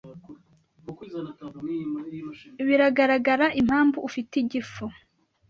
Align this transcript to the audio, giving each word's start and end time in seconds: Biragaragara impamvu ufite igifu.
Biragaragara 2.67 3.45
impamvu 3.61 3.97
ufite 4.07 4.33
igifu. 4.43 4.85